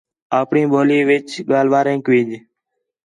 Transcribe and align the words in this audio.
آپݨی 0.39 0.61
ٻولی 0.71 0.99
وِچ 1.09 1.29
ڳالھ 1.49 1.69
وارینک 1.73 2.05
وِڄ 2.11 2.29